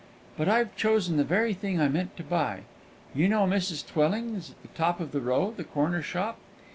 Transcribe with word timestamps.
But 0.35 0.49
I've 0.49 0.75
chosen 0.75 1.17
the 1.17 1.23
very 1.23 1.53
thing 1.53 1.79
I 1.79 1.87
mean 1.87 2.09
to 2.17 2.23
buy. 2.23 2.61
You 3.13 3.29
know 3.29 3.45
Mrs. 3.45 3.85
Twilling's, 3.85 4.49
at 4.49 4.61
the 4.63 4.67
top 4.69 4.99
of 4.99 5.11
the 5.11 5.21
Row, 5.21 5.53
the 5.55 5.63
corner 5.63 6.01
shop? 6.01 6.39